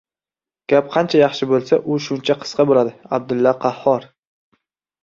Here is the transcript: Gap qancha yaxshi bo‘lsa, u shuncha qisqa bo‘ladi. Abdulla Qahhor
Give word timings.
Gap 0.71 0.87
qancha 0.95 1.21
yaxshi 1.21 1.49
bo‘lsa, 1.51 1.79
u 1.91 1.99
shuncha 2.07 2.37
qisqa 2.45 2.67
bo‘ladi. 2.73 2.95
Abdulla 3.21 3.57
Qahhor 3.69 4.11